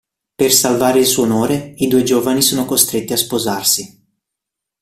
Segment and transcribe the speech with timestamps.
[0.35, 4.03] Per salvare il suo onore, i due giovani sono costretti a sposarsi.